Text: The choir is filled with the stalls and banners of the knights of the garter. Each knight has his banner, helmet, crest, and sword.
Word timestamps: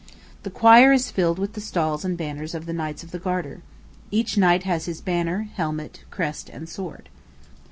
The 0.41 0.49
choir 0.49 0.91
is 0.91 1.11
filled 1.11 1.37
with 1.37 1.53
the 1.53 1.61
stalls 1.61 2.03
and 2.03 2.17
banners 2.17 2.55
of 2.55 2.65
the 2.65 2.73
knights 2.73 3.03
of 3.03 3.11
the 3.11 3.19
garter. 3.19 3.61
Each 4.09 4.35
knight 4.35 4.63
has 4.63 4.85
his 4.85 4.99
banner, 4.99 5.43
helmet, 5.55 6.05
crest, 6.09 6.49
and 6.49 6.67
sword. 6.67 7.07